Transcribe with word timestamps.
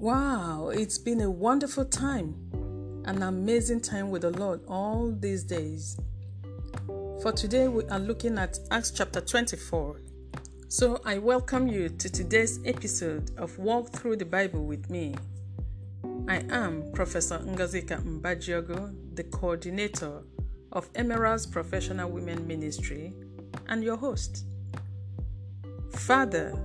Wow, 0.00 0.70
it's 0.70 0.96
been 0.96 1.20
a 1.20 1.30
wonderful 1.30 1.84
time, 1.84 2.34
an 3.04 3.22
amazing 3.22 3.82
time 3.82 4.08
with 4.08 4.22
the 4.22 4.30
Lord 4.30 4.62
all 4.66 5.14
these 5.20 5.44
days. 5.44 6.00
For 7.20 7.32
today, 7.32 7.68
we 7.68 7.84
are 7.84 7.98
looking 7.98 8.38
at 8.38 8.58
Acts 8.70 8.92
chapter 8.92 9.20
24. 9.20 10.00
So 10.68 11.02
I 11.04 11.18
welcome 11.18 11.68
you 11.68 11.90
to 11.90 12.08
today's 12.08 12.60
episode 12.64 13.30
of 13.36 13.58
Walk 13.58 13.90
Through 13.90 14.16
the 14.16 14.24
Bible 14.24 14.64
with 14.64 14.88
me. 14.88 15.16
I 16.26 16.44
am 16.48 16.90
Professor 16.92 17.36
Ngazika 17.38 18.02
Mbajiogo, 18.02 18.96
the 19.16 19.24
coordinator 19.24 20.22
of 20.72 20.88
Emerald's 20.94 21.44
Professional 21.44 22.08
Women 22.08 22.46
Ministry, 22.46 23.12
and 23.68 23.84
your 23.84 23.98
host. 23.98 24.46
Father, 25.90 26.58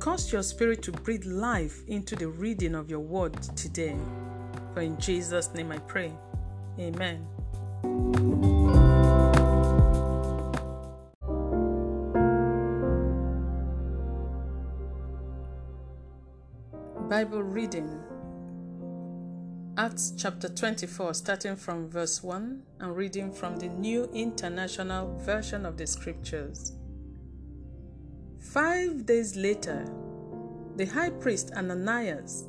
cause 0.00 0.32
your 0.32 0.42
spirit 0.42 0.82
to 0.82 0.90
breathe 0.90 1.26
life 1.26 1.82
into 1.86 2.16
the 2.16 2.26
reading 2.26 2.74
of 2.74 2.88
your 2.88 3.00
word 3.00 3.34
today. 3.54 3.96
For 4.72 4.80
in 4.80 4.98
Jesus' 4.98 5.52
name 5.52 5.70
I 5.70 5.78
pray. 5.78 6.12
Amen. 6.78 7.26
Bible 17.08 17.42
reading 17.42 18.00
Acts 19.76 20.14
chapter 20.16 20.48
24, 20.48 21.12
starting 21.14 21.56
from 21.56 21.90
verse 21.90 22.22
1 22.22 22.62
and 22.80 22.96
reading 22.96 23.30
from 23.32 23.56
the 23.56 23.68
New 23.68 24.08
International 24.14 25.18
Version 25.18 25.66
of 25.66 25.76
the 25.76 25.86
Scriptures. 25.86 26.72
Five 28.40 29.04
days 29.04 29.36
later, 29.36 29.84
the 30.74 30.86
high 30.86 31.10
priest 31.10 31.52
Ananias 31.54 32.48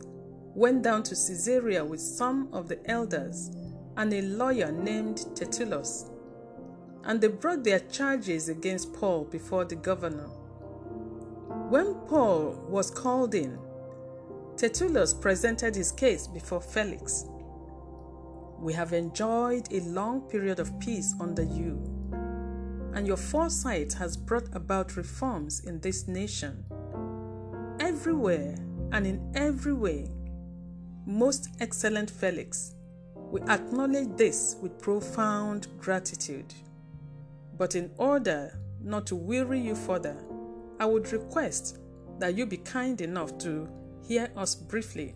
went 0.56 0.84
down 0.84 1.04
to 1.04 1.12
Caesarea 1.12 1.84
with 1.84 2.00
some 2.00 2.48
of 2.54 2.70
the 2.70 2.80
elders 2.90 3.52
and 3.98 4.12
a 4.14 4.22
lawyer 4.22 4.72
named 4.72 5.26
Tertullus, 5.36 6.10
and 7.04 7.20
they 7.20 7.28
brought 7.28 7.66
their 7.66 7.80
charges 7.80 8.48
against 8.48 8.94
Paul 8.94 9.26
before 9.26 9.66
the 9.66 9.76
governor. 9.76 10.30
When 11.70 11.94
Paul 12.08 12.66
was 12.70 12.90
called 12.90 13.36
in, 13.36 13.60
Tertullus 14.56 15.14
presented 15.14 15.76
his 15.76 15.92
case 15.92 16.26
before 16.26 16.62
Felix. 16.62 17.26
We 18.60 18.74
have 18.74 18.94
enjoyed 18.94 19.72
a 19.72 19.82
long 19.82 20.22
period 20.22 20.60
of 20.60 20.80
peace 20.80 21.14
under 21.20 21.44
you 21.44 22.01
and 22.94 23.08
your 23.08 23.18
foresight 23.18 23.94
has 23.94 24.18
brought 24.18 24.54
about 24.54 24.98
reforms 24.98 25.62
in 25.62 25.80
this 25.80 26.08
nation. 26.08 26.66
Everywhere 27.80 28.56
and 28.92 29.08
in 29.08 29.32
every 29.36 29.74
way, 29.74 30.10
most 31.06 31.50
excellent 31.60 32.10
Felix, 32.10 32.76
we 33.16 33.42
acknowledge 33.44 34.16
this 34.18 34.58
with 34.62 34.80
profound 34.80 35.68
gratitude. 35.80 36.54
But 37.58 37.76
in 37.76 37.92
order 37.98 38.60
not 38.84 39.08
to 39.08 39.16
weary 39.16 39.60
you 39.60 39.76
further, 39.76 40.18
I 40.80 40.86
would 40.86 41.12
request 41.12 41.80
that 42.20 42.36
you 42.36 42.46
be 42.46 42.58
kind 42.58 43.00
enough 43.02 43.38
to 43.40 43.70
hear 44.08 44.30
us 44.36 44.54
briefly. 44.56 45.16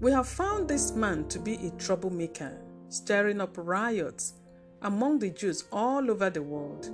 We 0.00 0.12
have 0.12 0.28
found 0.28 0.68
this 0.68 0.92
man 0.92 1.26
to 1.28 1.38
be 1.38 1.54
a 1.66 1.70
troublemaker, 1.72 2.56
stirring 2.88 3.40
up 3.40 3.54
riots 3.56 4.34
among 4.82 5.18
the 5.18 5.30
Jews 5.30 5.64
all 5.72 6.10
over 6.10 6.30
the 6.30 6.42
world. 6.42 6.90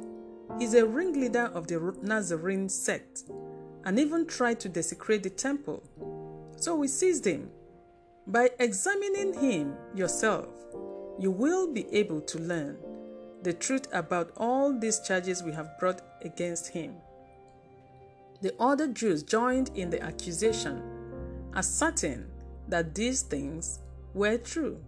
He's 0.59 0.75
a 0.75 0.87
ringleader 0.87 1.51
of 1.55 1.67
the 1.67 1.95
Nazarene 2.03 2.69
sect 2.69 3.25
and 3.85 3.99
even 3.99 4.27
tried 4.27 4.61
to 4.61 4.69
desecrate 4.69 5.23
the 5.23 5.31
temple. 5.31 5.83
So 6.57 6.75
we 6.75 6.89
seized 6.89 7.27
him. 7.27 7.51
By 8.27 8.51
examining 8.59 9.35
him 9.35 9.77
yourself, 9.95 10.49
you 11.19 11.31
will 11.31 11.73
be 11.73 11.87
able 11.93 12.21
to 12.23 12.39
learn 12.39 12.79
the 13.43 13.53
truth 13.53 13.87
about 13.93 14.33
all 14.39 14.73
these 14.73 15.01
charges 15.01 15.43
we 15.43 15.53
have 15.53 15.79
brought 15.79 16.01
against 16.23 16.69
him. 16.69 16.95
The 18.41 18.55
other 18.59 18.89
Jews 18.89 19.23
joined 19.23 19.71
in 19.75 19.91
the 19.91 20.03
accusation, 20.03 20.83
asserting 21.55 22.27
that 22.69 22.95
these 22.95 23.23
things 23.23 23.81
were 24.15 24.39
true. 24.39 24.79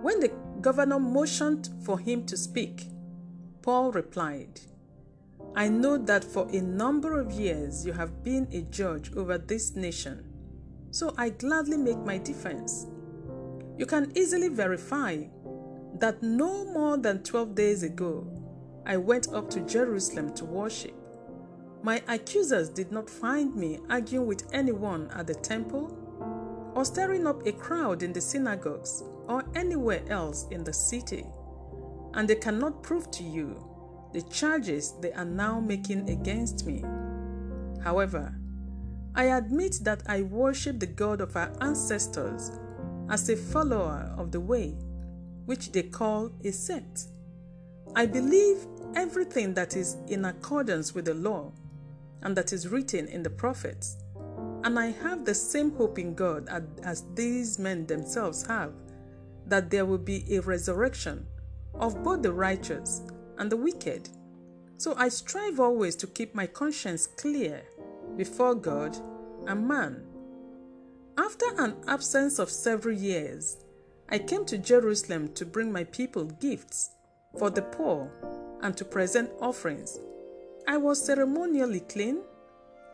When 0.00 0.20
the 0.20 0.30
governor 0.66 0.98
motioned 0.98 1.68
for 1.84 1.96
him 1.96 2.26
to 2.26 2.36
speak, 2.36 2.88
Paul 3.62 3.92
replied, 3.92 4.62
I 5.54 5.68
know 5.68 5.96
that 5.96 6.24
for 6.24 6.48
a 6.50 6.60
number 6.60 7.20
of 7.20 7.30
years 7.30 7.86
you 7.86 7.92
have 7.92 8.24
been 8.24 8.48
a 8.50 8.62
judge 8.62 9.12
over 9.14 9.38
this 9.38 9.76
nation, 9.76 10.24
so 10.90 11.14
I 11.16 11.28
gladly 11.28 11.76
make 11.76 11.98
my 11.98 12.18
defense. 12.18 12.88
You 13.78 13.86
can 13.86 14.10
easily 14.16 14.48
verify 14.48 15.26
that 16.00 16.20
no 16.20 16.64
more 16.64 16.96
than 16.96 17.22
12 17.22 17.54
days 17.54 17.84
ago 17.84 18.26
I 18.84 18.96
went 18.96 19.32
up 19.32 19.48
to 19.50 19.60
Jerusalem 19.60 20.34
to 20.34 20.44
worship. 20.44 20.96
My 21.84 22.02
accusers 22.08 22.70
did 22.70 22.90
not 22.90 23.08
find 23.08 23.54
me 23.54 23.78
arguing 23.88 24.26
with 24.26 24.52
anyone 24.52 25.12
at 25.12 25.28
the 25.28 25.34
temple 25.34 25.96
or 26.74 26.84
stirring 26.84 27.24
up 27.24 27.46
a 27.46 27.52
crowd 27.52 28.02
in 28.02 28.12
the 28.12 28.20
synagogues 28.20 29.04
or 29.28 29.44
anywhere 29.54 30.02
else 30.08 30.46
in 30.50 30.64
the 30.64 30.72
city, 30.72 31.26
and 32.14 32.28
they 32.28 32.36
cannot 32.36 32.82
prove 32.82 33.10
to 33.10 33.22
you 33.22 33.62
the 34.12 34.22
charges 34.22 34.94
they 35.00 35.12
are 35.12 35.24
now 35.24 35.60
making 35.60 36.08
against 36.08 36.64
me. 36.66 36.84
However, 37.82 38.34
I 39.14 39.24
admit 39.24 39.78
that 39.82 40.02
I 40.06 40.22
worship 40.22 40.78
the 40.78 40.86
God 40.86 41.20
of 41.20 41.36
our 41.36 41.52
ancestors 41.60 42.50
as 43.08 43.28
a 43.28 43.36
follower 43.36 44.12
of 44.16 44.32
the 44.32 44.40
way, 44.40 44.76
which 45.46 45.72
they 45.72 45.82
call 45.84 46.30
a 46.44 46.50
sect. 46.50 47.04
I 47.94 48.06
believe 48.06 48.66
everything 48.94 49.54
that 49.54 49.76
is 49.76 49.96
in 50.08 50.24
accordance 50.24 50.94
with 50.94 51.04
the 51.04 51.14
law 51.14 51.52
and 52.22 52.36
that 52.36 52.52
is 52.52 52.68
written 52.68 53.06
in 53.08 53.22
the 53.22 53.30
prophets, 53.30 53.96
and 54.64 54.78
I 54.78 54.86
have 54.86 55.24
the 55.24 55.34
same 55.34 55.72
hope 55.76 55.98
in 55.98 56.14
God 56.14 56.48
as 56.82 57.04
these 57.14 57.58
men 57.58 57.86
themselves 57.86 58.46
have 58.46 58.72
that 59.46 59.70
there 59.70 59.86
will 59.86 59.98
be 59.98 60.24
a 60.34 60.40
resurrection 60.40 61.26
of 61.74 62.02
both 62.02 62.22
the 62.22 62.32
righteous 62.32 63.02
and 63.38 63.50
the 63.50 63.56
wicked. 63.56 64.08
So 64.78 64.94
I 64.96 65.08
strive 65.08 65.60
always 65.60 65.96
to 65.96 66.06
keep 66.06 66.34
my 66.34 66.46
conscience 66.46 67.06
clear 67.06 67.62
before 68.16 68.54
God 68.54 68.96
and 69.46 69.66
man. 69.66 70.02
After 71.18 71.46
an 71.58 71.76
absence 71.88 72.38
of 72.38 72.50
several 72.50 72.94
years, 72.94 73.64
I 74.08 74.18
came 74.18 74.44
to 74.46 74.58
Jerusalem 74.58 75.32
to 75.34 75.46
bring 75.46 75.72
my 75.72 75.84
people 75.84 76.24
gifts 76.24 76.90
for 77.38 77.50
the 77.50 77.62
poor 77.62 78.10
and 78.62 78.76
to 78.76 78.84
present 78.84 79.30
offerings. 79.40 79.98
I 80.68 80.76
was 80.76 81.04
ceremonially 81.04 81.80
clean 81.80 82.22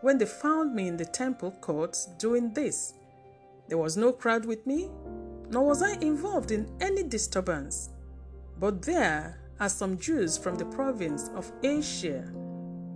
when 0.02 0.18
they 0.18 0.26
found 0.26 0.74
me 0.74 0.88
in 0.88 0.96
the 0.96 1.04
temple 1.04 1.52
courts 1.60 2.06
doing 2.18 2.52
this. 2.52 2.94
There 3.68 3.78
was 3.78 3.96
no 3.96 4.12
crowd 4.12 4.44
with 4.44 4.66
me, 4.66 4.90
nor 5.52 5.66
was 5.66 5.82
I 5.82 5.92
involved 6.00 6.50
in 6.50 6.66
any 6.80 7.02
disturbance. 7.02 7.90
But 8.58 8.82
there 8.82 9.38
are 9.60 9.68
some 9.68 9.98
Jews 9.98 10.38
from 10.38 10.56
the 10.56 10.64
province 10.64 11.30
of 11.34 11.52
Asia 11.62 12.22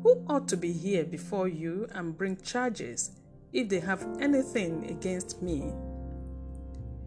who 0.03 0.25
ought 0.27 0.49
to 0.49 0.56
be 0.56 0.72
here 0.72 1.05
before 1.05 1.49
you 1.49 1.87
and 1.94 2.17
bring 2.17 2.39
charges 2.39 3.11
if 3.53 3.69
they 3.69 3.81
have 3.81 4.06
anything 4.21 4.91
against 4.91 5.43
me. 5.43 5.72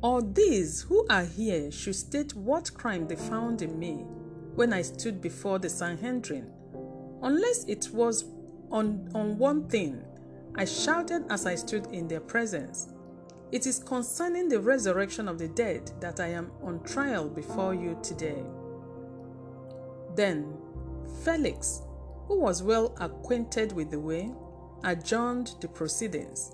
Or 0.04 0.22
these 0.22 0.82
who 0.84 1.06
are 1.10 1.26
here 1.26 1.72
should 1.72 1.96
state 1.96 2.36
what 2.36 2.74
crime 2.74 3.08
they 3.08 3.16
found 3.16 3.64
in 3.64 3.78
me 3.80 4.06
when 4.54 4.72
I 4.72 4.84
stood 4.84 5.20
before 5.20 5.58
the 5.58 5.70
Sanhedrin. 5.70 6.52
Unless 7.24 7.66
it 7.66 7.90
was 7.92 8.26
on, 8.72 9.10
on 9.16 9.38
one 9.38 9.68
thing, 9.68 10.04
I 10.56 10.66
shouted 10.66 11.26
as 11.30 11.46
I 11.46 11.56
stood 11.56 11.88
in 11.88 12.08
their 12.08 12.20
presence 12.20 12.90
it 13.52 13.66
is 13.66 13.80
concerning 13.80 14.48
the 14.48 14.60
resurrection 14.60 15.28
of 15.28 15.40
the 15.40 15.48
dead 15.48 15.92
that 16.00 16.20
I 16.20 16.28
am 16.28 16.52
on 16.62 16.84
trial 16.84 17.28
before 17.28 17.74
you 17.74 17.98
today. 18.04 18.44
Then 20.16 20.54
Felix, 21.24 21.82
who 22.28 22.40
was 22.40 22.62
well 22.62 22.96
acquainted 23.00 23.72
with 23.74 23.90
the 23.90 24.00
way, 24.00 24.32
adjourned 24.84 25.56
the 25.62 25.68
proceedings. 25.68 26.52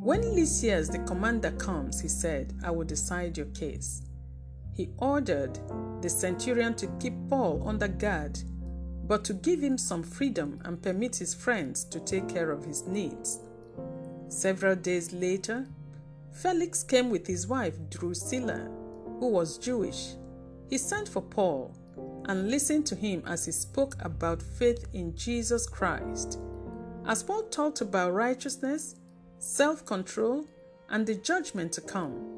When 0.00 0.34
Lysias 0.34 0.88
the 0.88 0.98
commander 1.00 1.52
comes, 1.52 2.00
he 2.00 2.08
said, 2.08 2.54
I 2.64 2.70
will 2.70 2.84
decide 2.84 3.36
your 3.36 3.46
case. 3.46 4.02
He 4.72 4.90
ordered 4.98 5.58
the 6.02 6.08
centurion 6.08 6.74
to 6.74 6.86
keep 7.00 7.14
Paul 7.28 7.62
under 7.66 7.88
guard, 7.88 8.38
but 9.06 9.24
to 9.24 9.34
give 9.34 9.60
him 9.60 9.78
some 9.78 10.02
freedom 10.02 10.60
and 10.64 10.82
permit 10.82 11.16
his 11.16 11.34
friends 11.34 11.84
to 11.84 12.00
take 12.00 12.28
care 12.28 12.50
of 12.50 12.64
his 12.64 12.86
needs. 12.86 13.40
Several 14.28 14.74
days 14.74 15.12
later, 15.12 15.66
Felix 16.42 16.82
came 16.82 17.08
with 17.08 17.26
his 17.26 17.46
wife 17.46 17.76
Drusilla, 17.88 18.68
who 19.18 19.28
was 19.28 19.56
Jewish. 19.56 20.16
He 20.68 20.76
sent 20.76 21.08
for 21.08 21.22
Paul 21.22 21.74
and 22.28 22.50
listened 22.50 22.84
to 22.86 22.94
him 22.94 23.22
as 23.26 23.46
he 23.46 23.52
spoke 23.52 23.96
about 24.00 24.42
faith 24.42 24.86
in 24.92 25.16
Jesus 25.16 25.66
Christ. 25.66 26.38
As 27.06 27.22
Paul 27.22 27.44
talked 27.44 27.80
about 27.80 28.12
righteousness, 28.12 28.96
self 29.38 29.86
control, 29.86 30.46
and 30.90 31.06
the 31.06 31.14
judgment 31.14 31.72
to 31.72 31.80
come. 31.80 32.36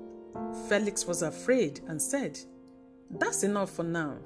Felix 0.68 1.04
was 1.06 1.22
afraid 1.22 1.80
and 1.88 2.00
said, 2.00 2.38
That's 3.10 3.42
enough 3.42 3.70
for 3.70 3.82
now. 3.82 4.18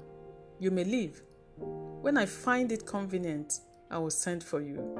You 0.59 0.69
may 0.69 0.83
leave. 0.83 1.23
When 1.57 2.17
I 2.17 2.25
find 2.27 2.71
it 2.71 2.85
convenient, 2.85 3.59
I 3.89 3.97
will 3.97 4.11
send 4.11 4.43
for 4.43 4.61
you. 4.61 4.99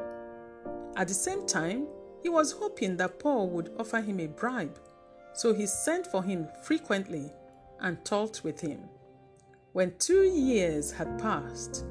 At 0.96 1.10
the 1.10 1.14
same 1.14 1.46
time, 1.46 1.88
he 2.24 2.30
was 2.30 2.54
hoping 2.54 2.98
that 2.98 3.20
Paul 3.20 3.50
would 3.50 3.72
offer 3.78 4.00
him 4.00 4.20
a 4.22 4.28
bribe, 4.28 4.80
so 5.34 5.54
he 5.54 5.68
sent 5.68 6.08
for 6.08 6.24
him 6.24 6.48
frequently 6.64 7.32
and 7.82 8.04
talked 8.06 8.44
with 8.44 8.62
him. 8.62 8.80
When 9.74 9.94
two 10.00 10.24
years 10.24 10.92
had 10.92 11.20
passed, 11.20 11.86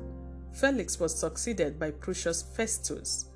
Felix 0.52 0.98
was 0.98 1.14
succeeded 1.14 1.78
by 1.78 1.90
Porcius 1.90 2.42
Festus. 2.42 3.26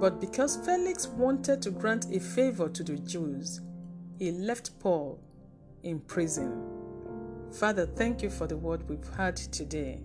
But 0.00 0.20
because 0.20 0.56
Felix 0.56 1.06
wanted 1.06 1.62
to 1.62 1.70
grant 1.70 2.06
a 2.12 2.18
favor 2.18 2.68
to 2.68 2.82
the 2.82 2.98
Jews, 2.98 3.60
he 4.18 4.32
left 4.32 4.78
Paul 4.80 5.20
in 5.82 6.00
prison. 6.00 6.62
Father, 7.52 7.86
thank 7.86 8.22
you 8.22 8.30
for 8.30 8.46
the 8.46 8.56
word 8.56 8.88
we've 8.88 9.06
heard 9.06 9.36
today. 9.36 10.00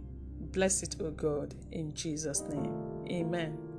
Bless 0.51 0.83
it, 0.83 0.97
O 1.01 1.11
God, 1.11 1.55
in 1.71 1.93
Jesus' 1.93 2.41
name. 2.41 2.73
Amen. 3.09 3.70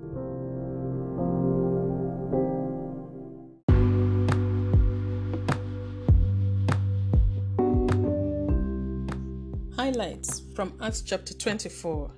Highlights 9.83 10.43
from 10.55 10.75
Acts 10.81 11.03
chapter 11.03 11.35
24. 11.35 12.09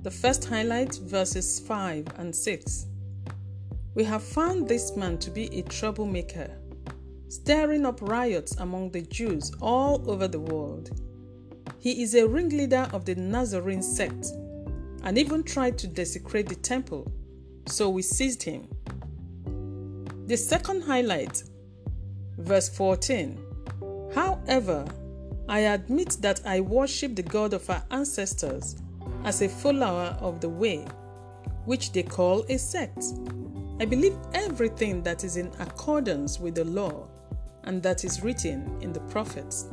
The 0.00 0.10
first 0.10 0.46
highlight, 0.46 0.94
verses 0.94 1.60
5 1.60 2.06
and 2.16 2.34
6. 2.34 2.86
We 3.94 4.02
have 4.04 4.22
found 4.22 4.66
this 4.66 4.96
man 4.96 5.18
to 5.18 5.30
be 5.30 5.54
a 5.58 5.62
troublemaker, 5.64 6.50
stirring 7.28 7.84
up 7.84 8.00
riots 8.00 8.56
among 8.56 8.92
the 8.92 9.02
Jews 9.02 9.52
all 9.60 10.10
over 10.10 10.26
the 10.26 10.40
world. 10.40 11.02
He 11.80 12.02
is 12.02 12.14
a 12.14 12.26
ringleader 12.26 12.88
of 12.94 13.04
the 13.04 13.14
Nazarene 13.14 13.82
sect 13.82 14.28
and 15.02 15.18
even 15.18 15.42
tried 15.42 15.76
to 15.80 15.86
desecrate 15.86 16.48
the 16.48 16.54
temple, 16.54 17.12
so 17.66 17.90
we 17.90 18.00
seized 18.00 18.42
him. 18.42 18.66
The 20.28 20.36
second 20.38 20.84
highlight, 20.84 21.42
verse 22.38 22.70
14. 22.70 23.38
However, 24.14 24.86
I 25.50 25.60
admit 25.74 26.18
that 26.20 26.42
I 26.46 26.60
worship 26.60 27.16
the 27.16 27.24
God 27.24 27.54
of 27.54 27.68
our 27.68 27.82
ancestors 27.90 28.76
as 29.24 29.42
a 29.42 29.48
follower 29.48 30.16
of 30.20 30.40
the 30.40 30.48
way, 30.48 30.86
which 31.64 31.90
they 31.90 32.04
call 32.04 32.44
a 32.48 32.56
sect. 32.56 33.02
I 33.80 33.84
believe 33.84 34.16
everything 34.32 35.02
that 35.02 35.24
is 35.24 35.36
in 35.36 35.50
accordance 35.58 36.38
with 36.38 36.54
the 36.54 36.64
law 36.64 37.08
and 37.64 37.82
that 37.82 38.04
is 38.04 38.22
written 38.22 38.78
in 38.80 38.92
the 38.92 39.00
prophets. 39.00 39.66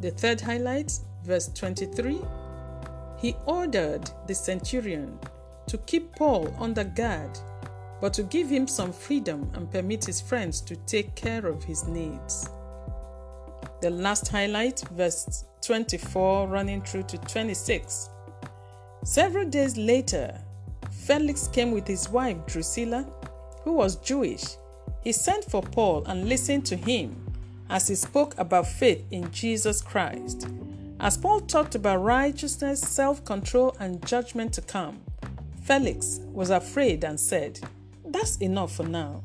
The 0.00 0.10
third 0.10 0.40
highlight, 0.40 0.98
verse 1.22 1.46
23 1.52 2.20
He 3.18 3.36
ordered 3.46 4.10
the 4.26 4.34
centurion 4.34 5.20
to 5.68 5.78
keep 5.78 6.16
Paul 6.16 6.52
under 6.58 6.82
guard, 6.82 7.38
but 8.00 8.12
to 8.14 8.24
give 8.24 8.48
him 8.48 8.66
some 8.66 8.92
freedom 8.92 9.48
and 9.54 9.70
permit 9.70 10.04
his 10.04 10.20
friends 10.20 10.60
to 10.62 10.74
take 10.74 11.14
care 11.14 11.46
of 11.46 11.62
his 11.62 11.86
needs. 11.86 12.50
The 13.82 13.90
last 13.90 14.28
highlight, 14.28 14.80
verse 14.92 15.44
24 15.62 16.48
running 16.48 16.80
through 16.80 17.04
to 17.04 17.18
26. 17.18 18.10
Several 19.04 19.48
days 19.48 19.76
later, 19.76 20.38
Felix 20.90 21.48
came 21.48 21.70
with 21.72 21.86
his 21.86 22.08
wife 22.08 22.36
Drusilla, 22.46 23.06
who 23.62 23.74
was 23.74 23.96
Jewish. 23.96 24.44
He 25.02 25.12
sent 25.12 25.44
for 25.44 25.62
Paul 25.62 26.04
and 26.06 26.28
listened 26.28 26.66
to 26.66 26.76
him 26.76 27.26
as 27.68 27.88
he 27.88 27.94
spoke 27.94 28.34
about 28.38 28.66
faith 28.66 29.04
in 29.10 29.30
Jesus 29.30 29.82
Christ. 29.82 30.48
As 30.98 31.18
Paul 31.18 31.40
talked 31.40 31.74
about 31.74 32.02
righteousness, 32.02 32.80
self 32.80 33.24
control, 33.24 33.76
and 33.78 34.04
judgment 34.06 34.52
to 34.54 34.62
come, 34.62 35.02
Felix 35.62 36.20
was 36.32 36.50
afraid 36.50 37.04
and 37.04 37.20
said, 37.20 37.60
That's 38.04 38.36
enough 38.38 38.74
for 38.76 38.84
now. 38.84 39.22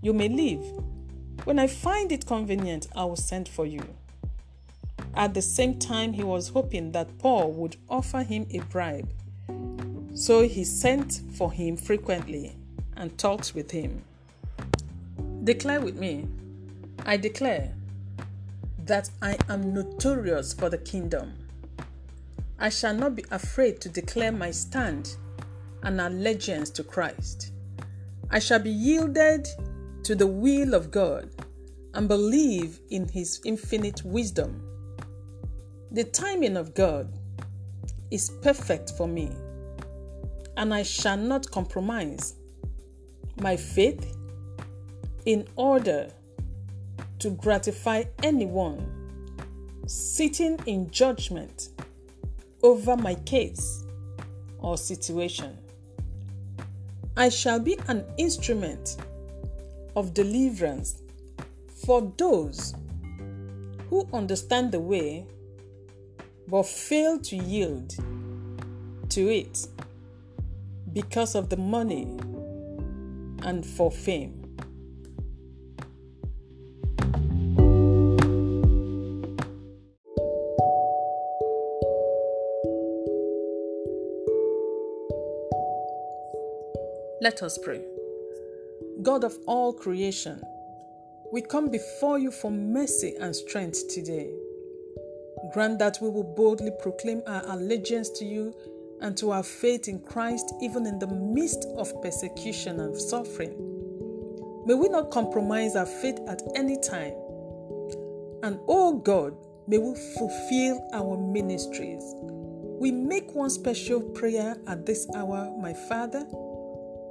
You 0.00 0.12
may 0.12 0.28
leave. 0.28 0.64
When 1.44 1.58
I 1.58 1.66
find 1.66 2.12
it 2.12 2.26
convenient, 2.26 2.88
I 2.94 3.04
will 3.04 3.16
send 3.16 3.48
for 3.48 3.66
you. 3.66 3.82
At 5.14 5.34
the 5.34 5.42
same 5.42 5.78
time, 5.78 6.12
he 6.12 6.22
was 6.22 6.48
hoping 6.48 6.92
that 6.92 7.18
Paul 7.18 7.52
would 7.52 7.76
offer 7.88 8.22
him 8.22 8.46
a 8.50 8.60
bribe 8.60 9.08
so 10.14 10.46
he 10.46 10.64
sent 10.64 11.22
for 11.34 11.52
him 11.52 11.76
frequently 11.76 12.54
and 12.96 13.16
talked 13.18 13.54
with 13.54 13.70
him. 13.70 14.02
Declare 15.44 15.80
with 15.80 15.96
me 15.96 16.28
I 17.04 17.16
declare 17.16 17.72
that 18.84 19.10
I 19.20 19.36
am 19.48 19.72
notorious 19.72 20.52
for 20.52 20.68
the 20.68 20.78
kingdom. 20.78 21.34
I 22.58 22.68
shall 22.68 22.94
not 22.94 23.16
be 23.16 23.24
afraid 23.30 23.80
to 23.80 23.88
declare 23.88 24.32
my 24.32 24.50
stand 24.50 25.16
and 25.82 26.00
allegiance 26.00 26.70
to 26.70 26.84
Christ. 26.84 27.52
I 28.30 28.38
shall 28.38 28.60
be 28.60 28.70
yielded 28.70 29.48
to 30.04 30.14
the 30.14 30.26
will 30.26 30.74
of 30.74 30.90
God 30.90 31.30
and 31.94 32.08
believe 32.08 32.80
in 32.90 33.08
His 33.08 33.40
infinite 33.44 34.04
wisdom. 34.04 34.62
The 35.90 36.04
timing 36.04 36.56
of 36.56 36.74
God 36.74 37.12
is 38.10 38.30
perfect 38.42 38.92
for 38.96 39.06
me 39.06 39.30
and 40.56 40.74
I 40.74 40.82
shall 40.82 41.16
not 41.16 41.50
compromise 41.50 42.34
my 43.40 43.56
faith 43.56 44.16
in 45.24 45.46
order 45.56 46.08
to 47.20 47.30
gratify 47.30 48.04
anyone 48.22 49.02
sitting 49.86 50.58
in 50.66 50.90
judgment 50.90 51.68
over 52.62 52.96
my 52.96 53.14
case 53.14 53.84
or 54.58 54.76
situation. 54.76 55.56
I 57.16 57.28
shall 57.28 57.60
be 57.60 57.78
an 57.88 58.04
instrument 58.16 58.96
of 59.96 60.14
deliverance 60.14 61.02
for 61.84 62.12
those 62.16 62.74
who 63.90 64.08
understand 64.12 64.72
the 64.72 64.80
way 64.80 65.26
but 66.48 66.66
fail 66.66 67.18
to 67.18 67.36
yield 67.36 67.94
to 69.08 69.28
it 69.28 69.66
because 70.92 71.34
of 71.34 71.48
the 71.48 71.56
money 71.56 72.04
and 73.42 73.64
for 73.66 73.90
fame. 73.90 74.42
Let 87.20 87.40
us 87.42 87.56
pray. 87.56 87.91
God 89.02 89.24
of 89.24 89.36
all 89.46 89.72
creation, 89.72 90.40
we 91.32 91.42
come 91.42 91.70
before 91.70 92.18
you 92.18 92.30
for 92.30 92.50
mercy 92.50 93.16
and 93.18 93.34
strength 93.34 93.88
today. 93.88 94.30
Grant 95.52 95.80
that 95.80 95.98
we 96.00 96.08
will 96.08 96.34
boldly 96.36 96.70
proclaim 96.80 97.20
our 97.26 97.42
allegiance 97.48 98.10
to 98.10 98.24
you 98.24 98.54
and 99.00 99.16
to 99.16 99.32
our 99.32 99.42
faith 99.42 99.88
in 99.88 99.98
Christ 99.98 100.54
even 100.60 100.86
in 100.86 101.00
the 101.00 101.08
midst 101.08 101.66
of 101.76 101.90
persecution 102.00 102.78
and 102.78 102.96
suffering. 102.96 103.54
May 104.66 104.74
we 104.74 104.88
not 104.88 105.10
compromise 105.10 105.74
our 105.74 105.86
faith 105.86 106.20
at 106.28 106.40
any 106.54 106.78
time. 106.80 107.14
And 108.44 108.60
oh 108.68 109.00
God, 109.02 109.34
may 109.66 109.78
we 109.78 109.96
fulfill 110.16 110.88
our 110.92 111.16
ministries. 111.18 112.04
We 112.78 112.92
make 112.92 113.34
one 113.34 113.50
special 113.50 114.00
prayer 114.00 114.56
at 114.68 114.86
this 114.86 115.08
hour, 115.16 115.52
my 115.60 115.72
Father, 115.72 116.24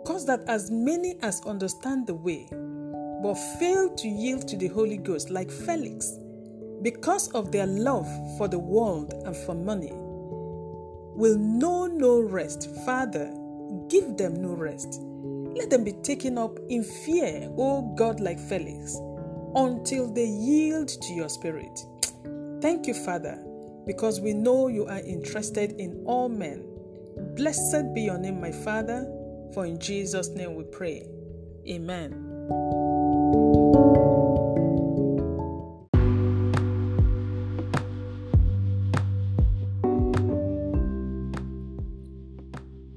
cause 0.05 0.25
that 0.25 0.41
as 0.47 0.71
many 0.71 1.17
as 1.21 1.41
understand 1.45 2.07
the 2.07 2.15
way, 2.15 2.47
but 3.21 3.35
fail 3.59 3.93
to 3.95 4.07
yield 4.07 4.47
to 4.47 4.57
the 4.57 4.67
Holy 4.67 4.97
Ghost, 4.97 5.29
like 5.29 5.51
Felix, 5.51 6.17
because 6.81 7.27
of 7.29 7.51
their 7.51 7.67
love 7.67 8.07
for 8.37 8.47
the 8.47 8.59
world 8.59 9.13
and 9.25 9.35
for 9.35 9.53
money, 9.53 9.91
will 9.93 11.37
know 11.37 11.85
no 11.85 12.19
rest. 12.19 12.69
Father, 12.85 13.31
give 13.89 14.17
them 14.17 14.41
no 14.41 14.49
rest. 14.49 15.01
Let 15.55 15.69
them 15.69 15.83
be 15.83 15.91
taken 15.91 16.37
up 16.37 16.57
in 16.69 16.83
fear, 16.83 17.49
O 17.57 17.93
God, 17.95 18.19
like 18.19 18.39
Felix, 18.39 18.95
until 19.55 20.11
they 20.11 20.25
yield 20.25 20.87
to 20.87 21.13
your 21.13 21.29
spirit. 21.29 21.79
Thank 22.61 22.87
you, 22.87 22.93
Father, 22.93 23.43
because 23.85 24.21
we 24.21 24.33
know 24.33 24.67
you 24.67 24.85
are 24.85 25.01
interested 25.01 25.73
in 25.73 26.03
all 26.05 26.29
men. 26.29 26.65
Blessed 27.35 27.93
be 27.93 28.01
your 28.01 28.17
name, 28.17 28.39
my 28.39 28.51
Father, 28.51 29.05
for 29.53 29.65
in 29.65 29.79
Jesus' 29.79 30.29
name 30.29 30.55
we 30.55 30.63
pray. 30.63 31.07
Amen. 31.67 32.27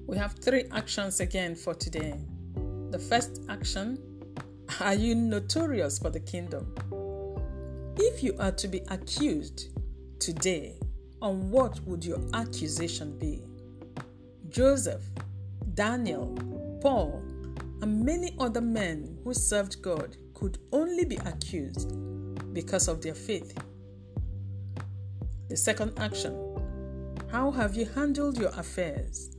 We 0.07 0.17
have 0.17 0.33
three 0.35 0.65
actions 0.73 1.21
again 1.21 1.55
for 1.55 1.75
today. 1.75 2.15
The 2.91 2.99
first 2.99 3.43
action 3.49 3.99
Are 4.81 4.95
you 4.95 5.15
notorious 5.15 5.99
for 5.99 6.11
the 6.11 6.21
kingdom? 6.21 6.75
If 7.97 8.23
you 8.23 8.35
are 8.39 8.53
to 8.53 8.69
be 8.69 8.83
accused 8.89 9.69
today, 10.19 10.79
on 11.23 11.51
what 11.51 11.81
would 11.87 12.05
your 12.05 12.21
accusation 12.35 13.19
be? 13.19 13.43
Joseph, 14.49 15.03
Daniel, 15.75 16.39
Paul, 16.81 17.21
and 17.83 18.05
many 18.05 18.37
other 18.39 18.61
men 18.61 19.19
who 19.25 19.35
served 19.35 19.83
God 19.83 20.17
could 20.33 20.59
only 20.73 21.05
be 21.05 21.17
accused 21.17 21.93
because 22.55 22.87
of 22.87 23.03
their 23.03 23.15
faith. 23.15 23.59
The 25.49 25.57
second 25.57 25.99
action 25.99 26.35
How 27.31 27.51
have 27.51 27.75
you 27.75 27.87
handled 27.87 28.39
your 28.39 28.51
affairs? 28.51 29.37